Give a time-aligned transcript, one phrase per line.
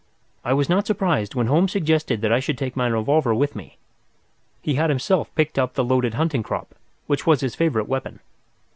[0.43, 3.77] I was not surprised when Holmes suggested that I should take my revolver with me.
[4.59, 6.73] He had himself picked up the loaded hunting crop,
[7.05, 8.19] which was his favourite weapon.